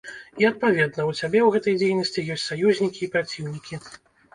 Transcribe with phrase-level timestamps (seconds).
[0.41, 3.87] І, адпаведна, у цябе ў гэтай дзейнасці ёсць саюзнікі і праціўнікі.